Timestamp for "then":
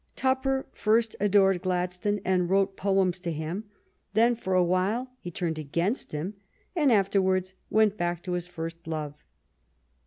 4.15-4.35